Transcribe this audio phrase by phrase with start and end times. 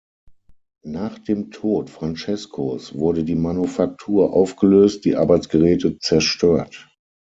[0.87, 6.89] Nach dem Tod Francescos wurde die Manufaktur aufgelöst, die Arbeitsgeräte zerstört.